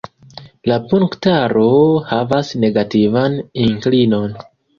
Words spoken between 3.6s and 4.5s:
inklinon.